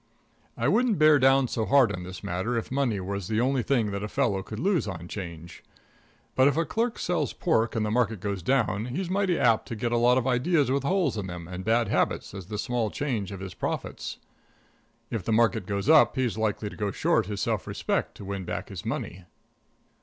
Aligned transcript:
I 0.57 0.67
wouldn't 0.67 0.97
bear 0.97 1.19
down 1.19 1.47
so 1.47 1.63
hard 1.63 1.91
on 1.93 2.01
this 2.01 2.23
matter 2.23 2.57
if 2.57 2.71
money 2.71 2.99
was 2.99 3.27
the 3.27 3.39
only 3.39 3.61
thing 3.61 3.91
that 3.91 4.01
a 4.01 4.07
fellow 4.07 4.41
could 4.41 4.57
lose 4.59 4.87
on 4.87 5.07
'Change. 5.07 5.63
But 6.33 6.47
if 6.47 6.57
a 6.57 6.65
clerk 6.65 6.97
sells 6.97 7.33
pork, 7.33 7.75
and 7.75 7.85
the 7.85 7.91
market 7.91 8.19
goes 8.19 8.41
down, 8.41 8.85
he's 8.87 9.11
mighty 9.11 9.37
apt 9.37 9.67
to 9.67 9.75
get 9.75 9.91
a 9.91 9.97
lot 9.99 10.17
of 10.17 10.25
ideas 10.25 10.71
with 10.71 10.81
holes 10.81 11.17
in 11.17 11.27
them 11.27 11.47
and 11.47 11.63
bad 11.63 11.87
habits 11.89 12.33
as 12.33 12.47
the 12.47 12.57
small 12.57 12.89
change 12.89 13.31
of 13.31 13.41
his 13.41 13.53
profits. 13.53 14.17
And 15.11 15.19
if 15.19 15.23
the 15.23 15.31
market 15.31 15.67
goes 15.67 15.87
up, 15.87 16.15
he's 16.15 16.35
likely 16.35 16.71
to 16.71 16.75
go 16.75 16.89
short 16.89 17.27
his 17.27 17.39
self 17.41 17.67
respect 17.67 18.15
to 18.15 18.25
win 18.25 18.43
back 18.43 18.69
his 18.69 18.83
money. 18.83 19.25